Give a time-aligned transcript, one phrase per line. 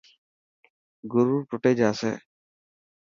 [1.11, 2.11] گرور ٽٽي جاسي.